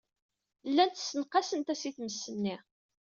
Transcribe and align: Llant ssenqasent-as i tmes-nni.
Llant 0.69 0.99
ssenqasent-as 1.01 1.81
i 1.89 1.91
tmes-nni. 1.95 2.55